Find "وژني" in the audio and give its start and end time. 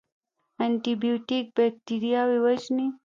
2.45-2.87